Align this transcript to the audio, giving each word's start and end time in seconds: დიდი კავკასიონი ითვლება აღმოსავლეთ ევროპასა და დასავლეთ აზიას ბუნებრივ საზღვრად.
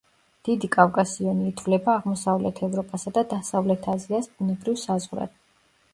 დიდი 0.47 0.69
კავკასიონი 0.75 1.49
ითვლება 1.51 1.93
აღმოსავლეთ 1.97 2.63
ევროპასა 2.69 3.15
და 3.19 3.25
დასავლეთ 3.37 3.89
აზიას 3.97 4.31
ბუნებრივ 4.39 4.85
საზღვრად. 4.89 5.41